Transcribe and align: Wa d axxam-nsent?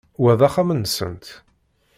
Wa 0.21 0.31
d 0.39 0.41
axxam-nsent? 0.47 1.25